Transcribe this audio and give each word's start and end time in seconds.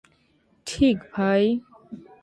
ঠিক, 0.65 0.97
ভাই? 1.13 1.43